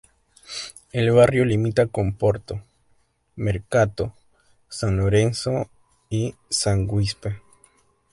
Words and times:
El 0.93 1.11
barrio 1.11 1.45
limita 1.45 1.85
con 1.85 2.13
Porto, 2.17 2.63
Mercato, 3.35 4.15
San 4.67 4.97
Lorenzo 4.97 5.69
y 6.09 6.33
San 6.49 6.87
Giuseppe. 6.87 7.39